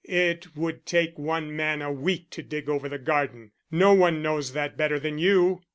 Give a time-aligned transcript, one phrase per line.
[0.05, 3.51] "It would take one man a week to dig over the garden.
[3.69, 5.61] No one knows that better than you."